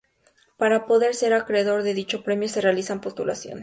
Para 0.57 0.87
poder 0.87 1.13
ser 1.13 1.31
acreedor 1.31 1.83
de 1.83 1.93
dicho 1.93 2.23
premio 2.23 2.49
se 2.49 2.59
realizan 2.61 3.01
postulaciones. 3.01 3.59